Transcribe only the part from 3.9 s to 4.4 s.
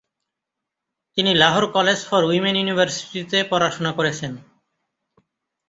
করেছেন।